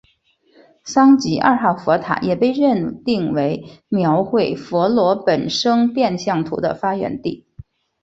[0.83, 7.45] 桑吉二号佛塔也被认定为描绘佛陀本生变相图的发源地。